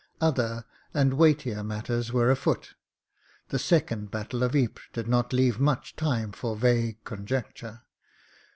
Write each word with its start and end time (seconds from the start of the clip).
Other 0.19 0.65
and 0.95 1.13
weightier 1.13 1.63
matters 1.63 2.11
were 2.11 2.31
afoot; 2.31 2.73
the 3.49 3.59
second 3.59 4.09
battle 4.09 4.41
of 4.41 4.55
Ypres 4.55 4.87
did 4.93 5.07
not 5.07 5.31
leave 5.31 5.59
much 5.59 5.95
time 5.95 6.31
for 6.31 6.55
vague 6.55 7.03
conjecture. 7.03 7.83